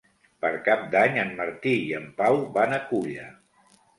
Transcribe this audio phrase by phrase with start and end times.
[0.45, 3.29] Per Cap d'Any en Martí i en Pau van a Culla.